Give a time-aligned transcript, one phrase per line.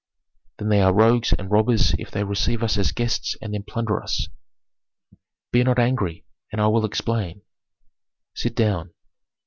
[0.57, 4.01] "Then they are rogues and robbers if they receive us as guests and then plunder
[4.01, 4.29] us."
[5.51, 7.43] "Be not angry, and I will explain."
[8.33, 8.95] "Sit down."